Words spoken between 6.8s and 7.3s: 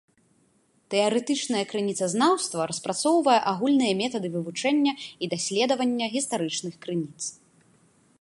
крыніц.